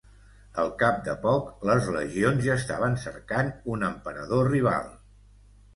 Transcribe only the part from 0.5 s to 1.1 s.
Al cap